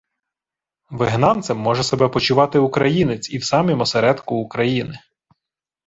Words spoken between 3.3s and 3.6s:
в